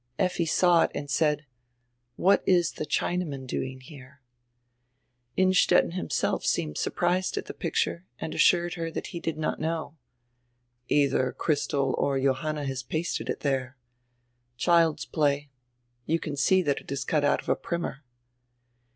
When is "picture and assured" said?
7.53-8.73